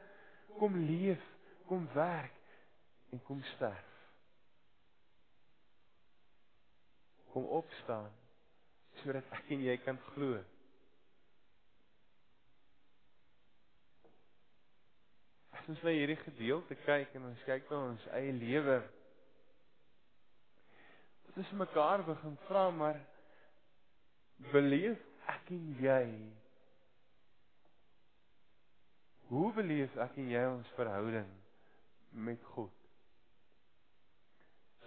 kom 0.58 0.76
leef, 0.88 1.22
kom 1.66 1.88
werk 1.94 2.34
en 3.12 3.22
kom 3.22 3.42
sterf. 3.54 3.91
Kom 7.32 7.46
opstaan 7.58 8.10
sodat 9.00 9.28
ek 9.34 9.52
en 9.54 9.62
jy 9.64 9.76
kan 9.82 9.98
glo. 10.12 10.36
As 15.56 15.70
ons 15.72 15.84
na 15.86 15.94
hierdie 15.94 16.18
gedeelte 16.20 16.76
kyk 16.84 17.16
en 17.16 17.30
ons 17.30 17.46
kyk 17.48 17.70
na 17.70 17.80
ons 17.92 18.04
eie 18.18 18.34
lewe, 18.36 18.76
dis 21.32 21.52
mekaar 21.56 22.04
begin 22.04 22.36
vra 22.48 22.66
maar 22.76 23.00
beleef 24.52 25.00
ek 25.32 25.50
en 25.56 25.64
jy 25.80 26.04
hoe 29.30 29.48
beleef 29.56 29.96
ek 30.04 30.18
en 30.20 30.28
jy 30.34 30.44
ons 30.50 30.72
verhouding 30.76 31.30
met 32.28 32.42
God 32.52 32.82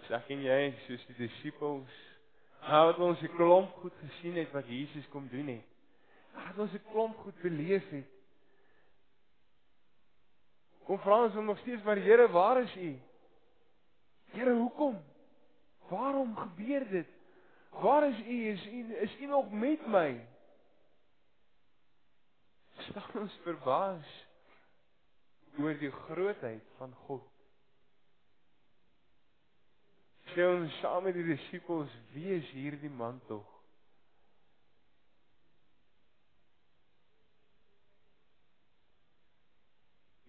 Is 0.04 0.12
ek 0.14 0.28
en 0.30 0.44
jy 0.44 0.60
soos 0.84 1.04
die 1.08 1.16
disippels 1.18 1.94
nou 2.68 2.86
het 2.88 2.98
ons 2.98 3.20
'n 3.20 3.34
klomp 3.36 3.74
goed 3.80 3.94
gesien 4.00 4.36
het 4.36 4.52
wat 4.52 4.66
Jesus 4.66 5.08
kom 5.08 5.28
doen 5.28 5.46
het 5.46 5.64
het 6.32 6.58
ons 6.58 6.72
'n 6.72 6.84
klomp 6.90 7.16
goed 7.16 7.40
beleef 7.40 7.88
het 7.90 8.14
Kom 10.86 10.98
vra 10.98 11.22
ons 11.24 11.34
nog 11.34 11.58
steeds 11.58 11.82
maar 11.82 11.96
Here 11.96 12.28
waar 12.28 12.62
is 12.62 12.76
u 12.76 13.00
Here 14.30 14.54
hoekom 14.54 15.02
Waarom 15.88 16.36
gebeur 16.36 16.88
dit? 16.88 17.06
Waar 17.70 18.08
is 18.08 18.18
u? 18.26 18.48
Is 18.48 18.66
u 18.66 18.94
is 18.94 19.18
u 19.20 19.26
nog 19.26 19.50
met 19.50 19.86
my? 19.86 20.26
Staan 22.76 23.20
ons 23.20 23.38
verbaas 23.42 24.26
oor 25.58 25.78
die 25.78 25.90
grootheid 25.90 26.62
van 26.76 26.94
God. 27.06 27.35
Sê 30.34 30.46
ons 30.46 30.78
saam 30.80 31.04
met 31.06 31.14
die 31.16 31.24
disippels, 31.24 31.92
wie 32.14 32.32
is 32.36 32.48
hierdie 32.56 32.90
man 32.90 33.20
tog? 33.28 33.46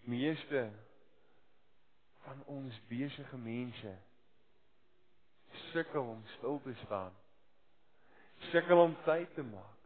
Meeste 0.08 0.70
van 2.24 2.44
ons 2.46 2.76
besige 2.88 3.38
mense 3.38 3.96
sukkel 5.72 6.14
om 6.14 6.22
stil 6.38 6.62
te 6.64 6.76
staan. 6.86 7.16
Sukkel 8.52 8.80
om 8.80 8.96
tyd 9.04 9.34
te 9.36 9.44
maak 9.44 9.78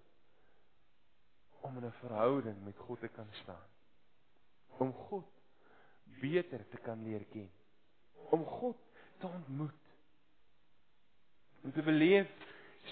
om 1.61 1.77
in 1.77 1.85
'n 1.85 1.91
verhouding 1.91 2.63
met 2.63 2.77
God 2.77 2.99
te 2.99 3.07
kan 3.07 3.27
staan. 3.31 3.67
Om 4.77 4.93
God 4.93 5.25
beter 6.03 6.67
te 6.69 6.77
kan 6.77 7.03
leer 7.03 7.25
ken. 7.25 7.51
Om 8.29 8.45
God 8.45 8.77
te 9.17 9.27
ontmoet. 9.27 9.80
Om 11.63 11.71
te 11.71 11.81
beleef 11.85 12.29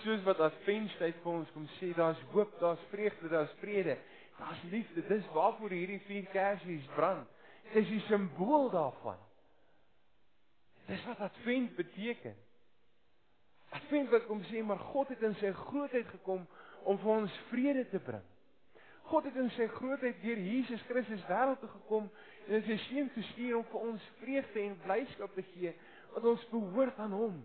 soos 0.04 0.22
wat 0.24 0.40
Adventtyd 0.46 1.18
vir 1.24 1.32
ons 1.32 1.50
kom 1.56 1.66
sê, 1.80 1.90
daar's 1.98 2.20
hoop, 2.34 2.52
daar's 2.62 2.84
vreugde, 2.92 3.30
daar's 3.32 3.56
vrede, 3.62 3.98
daar's 4.38 4.62
liefde. 4.72 5.06
Dis 5.08 5.26
waarvoor 5.34 5.74
hierdie 5.74 6.02
vier 6.06 6.28
kersies 6.34 6.86
brand. 6.96 7.28
Dit 7.70 7.84
is 7.84 7.90
die 7.90 8.04
simbool 8.08 8.70
daarvan. 8.74 9.18
Dis 10.90 11.06
wat 11.06 11.20
Advent 11.20 11.76
beteken. 11.76 12.38
Advent 13.70 14.10
wat 14.10 14.26
kom 14.26 14.42
sê 14.50 14.64
maar 14.66 14.82
God 14.92 15.12
het 15.14 15.22
in 15.22 15.36
sy 15.42 15.52
grootheid 15.54 16.08
gekom 16.10 16.46
om 16.90 16.98
vir 17.02 17.12
ons 17.14 17.40
vrede 17.50 17.86
te 17.92 18.02
bring. 18.02 18.26
God 19.10 19.26
het 19.26 19.38
in 19.42 19.50
sy 19.54 19.66
grootheid 19.74 20.18
deur 20.22 20.42
Jesus 20.42 20.82
Christus 20.90 21.22
wêreld 21.30 21.62
toe 21.62 21.70
gekom 21.76 22.10
en 22.48 22.56
het 22.56 22.68
sy 22.70 22.78
seun 22.88 23.10
gestuur 23.14 23.60
om 23.60 23.70
vir 23.72 23.86
ons 23.92 24.10
vreugde 24.22 24.62
en 24.64 24.76
blyskap 24.86 25.34
te 25.38 25.46
gee 25.54 25.74
wat 26.14 26.28
ons 26.34 26.46
behoort 26.52 27.02
aan 27.02 27.16
hom. 27.18 27.40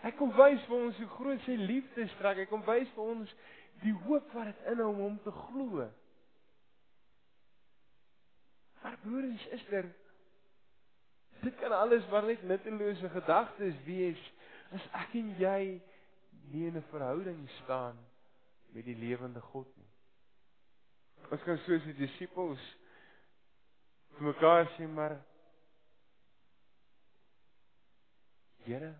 Hy 0.00 0.12
kom 0.16 0.30
wys 0.32 0.62
vir 0.68 0.76
ons 0.76 1.00
hoe 1.02 1.08
groot 1.16 1.42
sy 1.44 1.56
liefde 1.60 2.06
strek. 2.14 2.38
Hy 2.40 2.48
kom 2.48 2.62
wys 2.64 2.88
vir 2.96 3.08
ons 3.14 3.32
die 3.82 3.94
hoop 4.06 4.32
wat 4.36 4.48
dit 4.48 4.68
inhou 4.72 4.90
om 4.94 5.02
hom 5.04 5.18
te 5.24 5.32
glo. 5.34 5.88
Maar 8.80 8.96
broers, 9.04 9.46
is 9.56 9.66
daar 9.68 9.88
dit 11.40 11.56
kan 11.56 11.72
alles 11.72 12.04
maar 12.12 12.26
net 12.28 12.42
nuttelose 12.44 13.08
gedagtes 13.08 13.76
wees 13.86 14.20
as 14.76 14.84
ek 15.00 15.14
en 15.20 15.30
jy 15.40 15.62
nie 16.52 16.66
in 16.68 16.76
'n 16.76 16.88
verhouding 16.90 17.48
staan 17.62 17.96
met 18.72 18.84
die 18.84 18.96
lewende 18.96 19.40
God 19.40 19.66
nie. 19.76 19.88
Ons 21.30 21.42
kan 21.42 21.58
soos 21.64 21.82
die 21.84 21.96
disippels 21.96 22.60
vir 24.16 24.26
mekaar 24.26 24.68
sê 24.76 24.86
maar 24.88 25.16
Here 28.64 28.94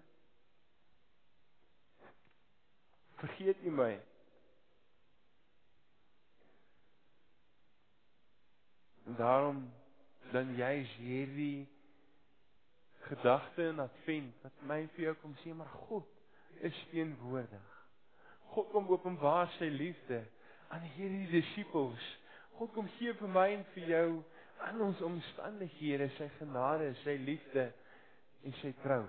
vergeet 3.21 3.67
U 3.67 3.75
my. 3.75 3.91
En 9.11 9.19
daarom 9.19 9.61
dan 10.31 10.55
jy 10.57 10.75
hierdie 10.97 11.69
gedagte 13.11 13.69
en 13.69 13.79
advent 13.79 14.35
wat 14.45 14.65
my 14.71 14.85
vir 14.95 15.09
jou 15.09 15.15
kom 15.23 15.37
sê 15.43 15.55
maar 15.57 15.73
God 15.89 16.07
is 16.67 16.77
teenwoordig. 16.93 17.71
God 18.55 18.71
kom 18.75 18.91
openbaar 18.91 19.51
sy 19.59 19.71
liefde 19.73 20.21
aan 20.71 20.85
hierdie 20.95 21.29
disippels. 21.33 22.07
God 22.59 22.75
kom 22.77 22.91
gee 22.99 23.15
vir 23.19 23.33
my 23.33 23.49
en 23.57 23.65
vir 23.75 23.89
jou 23.95 24.09
aan 24.67 24.83
ons 24.85 25.01
omstandighede 25.03 26.11
sy 26.19 26.29
genade, 26.39 26.93
sy 27.03 27.17
liefde 27.25 27.71
en 28.45 28.57
sy 28.61 28.75
trou. 28.85 29.07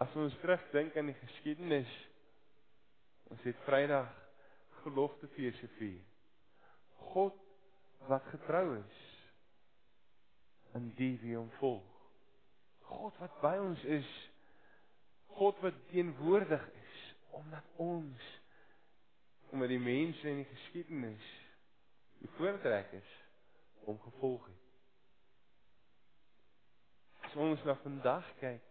As 0.00 0.14
ons 0.16 0.36
terugdink 0.40 0.96
aan 0.96 1.10
die 1.10 1.18
geskiedenis, 1.18 1.90
ons 3.30 3.42
het 3.44 3.58
Vrydag 3.66 4.08
geloftefees 4.80 5.58
gevier. 5.60 6.00
God 7.12 7.36
wat 8.08 8.24
getrou 8.32 8.78
is 8.78 9.00
in 10.78 10.88
die 10.96 11.18
wie 11.20 11.36
hom 11.36 11.50
volg. 11.58 11.86
God 12.88 13.18
wat 13.20 13.36
by 13.42 13.54
ons 13.60 13.82
is. 13.84 14.08
God 15.36 15.60
wat 15.64 15.76
teenwoordig 15.92 16.64
is 16.80 16.96
omdat 17.36 17.76
ons 17.76 18.30
omdat 19.50 19.70
die 19.72 19.82
mense 19.82 20.28
in 20.30 20.40
die 20.42 20.48
geskiedenis 20.50 21.28
die 22.22 22.30
voortrekkers 22.36 23.12
om 23.90 23.98
gevolg 24.02 24.44
het. 24.46 24.66
As 27.26 27.38
ons 27.38 27.64
na 27.66 27.74
vandag 27.82 28.26
kyk, 28.42 28.69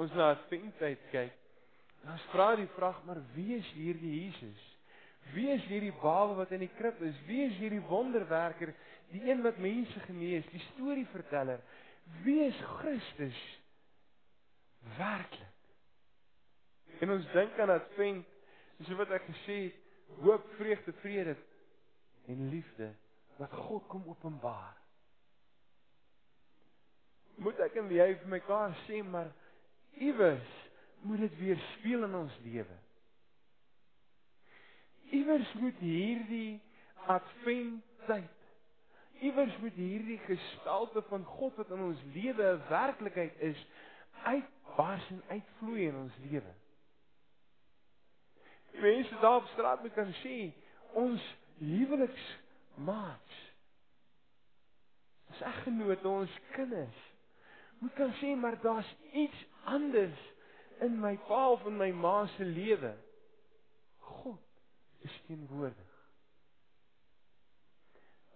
ons 0.00 0.12
na 0.16 0.32
Adventtyd 0.36 1.08
kyk, 1.12 1.38
dan 2.02 2.18
vra 2.32 2.52
die 2.58 2.70
vraag 2.76 3.02
maar 3.06 3.20
wie 3.36 3.56
is 3.58 3.68
hierdie 3.76 4.12
Jesus? 4.24 4.68
Wie 5.34 5.48
is 5.54 5.62
hierdie 5.70 5.94
babe 6.02 6.34
wat 6.40 6.50
in 6.50 6.64
die 6.64 6.72
krib 6.78 6.98
is? 7.06 7.18
Wie 7.28 7.44
is 7.46 7.54
hierdie 7.60 7.82
wonderwerker, 7.86 8.72
die 9.12 9.22
een 9.28 9.42
wat 9.44 9.60
mense 9.62 10.00
genees, 10.08 10.48
die 10.50 10.62
storieverteller? 10.72 11.62
Wie 12.24 12.40
is 12.48 12.58
Christus? 12.80 13.38
Werklik. 14.98 15.48
En 17.02 17.10
ons 17.14 17.26
dink 17.32 17.58
aan 17.58 17.70
Advent, 17.70 18.26
so 18.82 18.98
wat 18.98 19.14
ek 19.14 19.24
gesê 19.30 19.58
het, 19.68 19.78
hoop, 20.22 20.44
vreugde, 20.58 20.92
vrede 21.00 21.36
en 22.30 22.48
liefde 22.50 22.90
wat 23.38 23.52
God 23.52 23.86
kom 23.90 24.04
openbaar. 24.10 24.74
Moet 27.42 27.62
ek 27.64 27.78
en 27.80 27.88
jy 27.90 28.08
vir 28.20 28.30
mekaar 28.34 28.74
sê 28.84 29.00
maar 29.06 29.30
iewers 29.98 30.48
moet 31.00 31.18
dit 31.18 31.38
weer 31.38 31.58
speel 31.58 32.04
in 32.04 32.14
ons 32.14 32.38
lewe. 32.42 32.78
Iewers 35.10 35.52
moet 35.52 35.78
hierdie 35.78 36.60
adventtyd 37.06 38.42
iewers 39.22 39.58
moet 39.58 39.74
hierdie 39.78 40.18
gestalte 40.18 41.02
van 41.06 41.24
God 41.24 41.54
wat 41.56 41.70
in 41.70 41.82
ons 41.84 42.00
lewe 42.14 42.42
'n 42.54 42.62
werklikheid 42.68 43.34
is 43.38 43.66
uitbars 44.22 45.06
en 45.10 45.22
uitvloei 45.28 45.86
in 45.86 45.96
ons 45.96 46.16
lewe. 46.30 46.54
Mense 48.72 49.18
daar 49.20 49.36
op 49.36 49.46
straat 49.46 49.82
moet 49.82 49.92
kan 49.92 50.12
sien 50.12 50.52
ons 50.92 51.36
huweliksmaats. 51.58 53.38
Ons 55.28 55.40
eggenoot, 55.40 56.04
ons 56.04 56.38
kinders 56.52 57.10
moet 57.78 57.94
kan 57.94 58.12
sien 58.12 58.40
maar 58.40 58.60
daar's 58.60 58.96
iets 59.12 59.46
anders 59.64 60.18
in 60.80 61.00
my 61.00 61.16
pa 61.28 61.52
of 61.52 61.66
in 61.66 61.76
my 61.78 61.92
ma 61.92 62.26
se 62.36 62.44
lewe. 62.44 62.94
God 63.98 64.38
is 65.00 65.20
teenwoordig. 65.26 65.90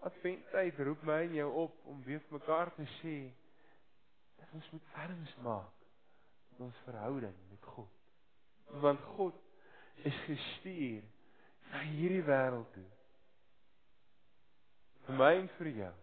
Adventtyd 0.06 0.78
roep 0.78 1.02
my 1.02 1.22
en 1.26 1.34
jou 1.34 1.48
op 1.64 1.90
om 1.90 2.02
weer 2.06 2.22
vir 2.28 2.38
mekaar 2.38 2.70
te 2.76 2.86
sê 2.98 3.16
dat 4.38 4.52
ons 4.54 4.70
moet 4.70 4.94
erns 5.02 5.34
maak 5.42 5.86
in 6.56 6.64
ons 6.68 6.82
verhouding 6.84 7.34
met 7.50 7.70
God. 7.74 7.90
Want 8.82 9.00
God 9.16 9.34
is 10.06 10.18
gestuur 10.26 11.02
na 11.72 11.82
hierdie 11.90 12.22
wêreld 12.26 12.70
toe. 12.74 12.86
Vir 15.06 15.18
my 15.18 15.32
en 15.40 15.50
vir 15.58 15.72
jou. 15.80 15.94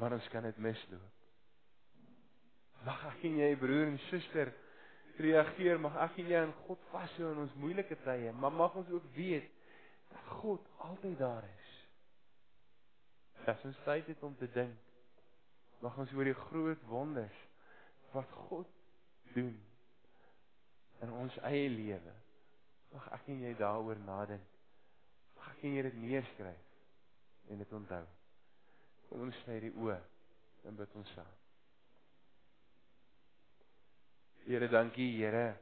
Maar 0.00 0.16
ons 0.16 0.28
kan 0.32 0.44
dit 0.44 0.60
misloop. 0.64 1.19
Mag 2.86 3.02
ek 3.10 3.24
en 3.28 3.38
jy 3.42 3.54
broer 3.60 3.90
en 3.90 3.98
suster 4.08 4.52
reageer, 5.20 5.80
mag 5.80 5.96
ek 6.06 6.20
en 6.22 6.30
jy 6.32 6.38
aan 6.40 6.52
God 6.64 6.84
vashou 6.92 7.32
in 7.34 7.42
ons 7.44 7.56
moeilike 7.60 7.98
tye, 8.06 8.32
maar 8.32 8.54
mag 8.54 8.76
ons 8.80 8.88
ook 8.94 9.08
weet 9.16 9.48
dat 10.10 10.30
God 10.40 10.64
altyd 10.88 11.18
daar 11.20 11.44
is. 11.44 11.72
As 13.48 13.64
ons 13.66 13.82
tyd 13.84 14.08
het 14.08 14.22
om 14.22 14.36
te 14.38 14.48
dink, 14.54 14.76
mag 15.80 15.96
ons 15.98 16.12
oor 16.16 16.28
die 16.28 16.36
groot 16.36 16.82
wonders 16.88 17.40
wat 18.12 18.32
God 18.48 18.68
doen 19.34 19.54
in 21.00 21.12
ons 21.16 21.36
eie 21.48 21.68
lewe. 21.72 22.14
Mag 22.92 23.06
ek 23.16 23.28
en 23.32 23.44
jy 23.44 23.52
daaroor 23.58 24.00
nadink. 24.04 24.46
Mag 25.38 25.52
ek 25.54 25.66
en 25.66 25.76
jy 25.76 25.84
dit 25.88 26.00
neerskryf 26.04 27.50
en 27.50 27.64
dit 27.64 27.76
onthou. 27.80 28.04
Kom 29.08 29.26
ons 29.26 29.44
sluit 29.44 29.62
die 29.66 29.74
oë 29.80 29.98
en 30.68 30.80
bid 30.80 30.98
ons 31.00 31.14
saam. 31.16 31.39
Here, 34.46 34.68
dankie 34.68 35.10
Here. 35.18 35.58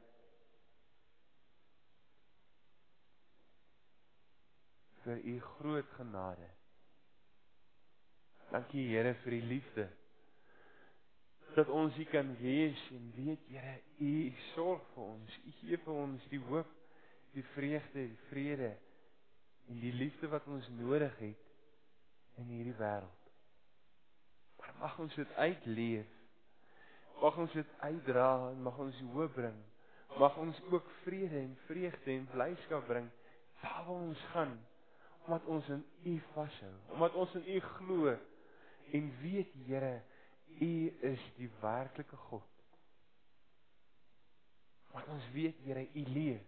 vir 5.03 5.25
u 5.25 5.39
groot 5.39 5.89
genade. 5.97 6.49
Dankie 8.51 8.87
Here 8.89 9.13
vir 9.23 9.31
die 9.31 9.45
liefde. 9.45 9.87
Dat 11.55 11.69
ons 11.73 11.95
hier 11.97 12.09
kan 12.11 12.29
wees 12.41 12.81
en 12.93 13.07
weet 13.15 13.47
Here, 13.49 13.79
U 13.99 14.11
sorg 14.53 14.83
vir 14.93 15.03
ons. 15.03 15.39
U 15.45 15.55
gee 15.61 15.79
vir 15.85 15.93
ons 16.03 16.27
die 16.31 16.41
hoop, 16.49 16.69
die 17.33 17.45
vreugde, 17.55 18.05
die 18.11 18.27
vrede 18.29 18.75
en 19.69 19.81
die 19.81 19.93
liefde 19.93 20.29
wat 20.29 20.47
ons 20.49 20.69
nodig 20.77 21.13
het 21.21 22.37
in 22.41 22.53
hierdie 22.53 22.77
wêreld. 22.77 23.25
Maar 24.59 24.77
mag 24.79 24.95
ons 24.99 25.15
dit 25.15 25.35
uitleef. 25.37 26.15
Mag 27.19 27.37
ons 27.37 27.51
dit 27.51 27.71
uitdra 27.83 28.29
en 28.49 28.61
mag 28.63 28.77
ons 28.79 29.01
hoop 29.13 29.33
bring. 29.35 29.57
Mag 30.17 30.37
ons 30.41 30.61
ook 30.71 30.87
vrede 31.03 31.37
en 31.39 31.57
vreugde 31.67 32.11
en 32.11 32.27
blyskap 32.31 32.87
bring 32.87 33.09
waar 33.61 33.87
ons 33.87 34.19
gaan 34.31 34.59
omdat 35.25 35.45
ons 35.45 35.67
in 35.69 35.85
U 36.03 36.21
vashou, 36.33 36.71
omdat 36.87 37.13
ons 37.13 37.33
in 37.33 37.43
U 37.55 37.59
glo 37.59 38.15
en 38.91 39.11
weet 39.21 39.51
Here, 39.67 40.01
U 40.59 40.71
is 41.11 41.25
die 41.37 41.49
werklike 41.61 42.15
God. 42.15 42.47
Want 44.91 45.11
ons 45.13 45.27
weet 45.35 45.59
Here, 45.67 45.85
U 45.93 46.05
leef. 46.15 46.47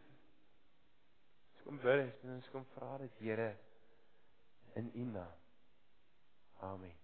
Ons 1.51 1.67
kom 1.67 1.83
bid 1.83 2.23
en 2.23 2.33
ons 2.39 2.49
kom 2.55 2.65
vra 2.73 2.95
dit 3.03 3.21
Here 3.27 3.51
in 4.81 4.89
U 4.95 5.05
naam. 5.13 5.37
Amen. 6.71 7.00